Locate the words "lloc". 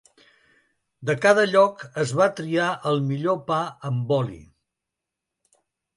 1.51-1.83